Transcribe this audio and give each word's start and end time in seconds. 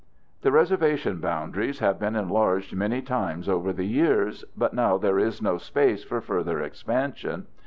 The 0.41 0.51
reservation 0.51 1.19
boundaries 1.19 1.77
have 1.77 1.99
been 1.99 2.15
enlarged 2.15 2.75
many 2.75 3.03
times 3.03 3.47
over 3.47 3.71
the 3.71 3.85
years, 3.85 4.43
but 4.57 4.73
now 4.73 4.97
there 4.97 5.19
is 5.19 5.43
no 5.43 5.59
space 5.59 6.03
for 6.03 6.19
further 6.21 6.59
expansion. 6.59 7.45